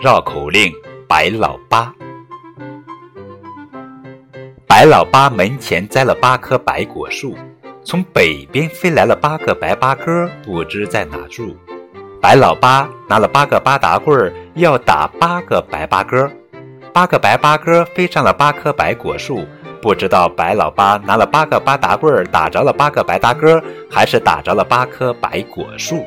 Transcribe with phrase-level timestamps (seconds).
[0.00, 0.72] 绕口令：
[1.08, 1.92] 白老八。
[4.64, 7.36] 白老八门前栽了八棵白果树，
[7.82, 11.56] 从北边飞来了八个白八哥，不知在哪住。
[12.22, 16.30] 白老八拿了八个八达棍儿，要打八个白八哥。
[16.92, 19.44] 八个白八哥飞上了八棵白果树，
[19.82, 23.60] 不知道白老八拿了八个八达棍儿，打着了八个白大哥，
[23.90, 26.06] 还是打着了八棵白果树。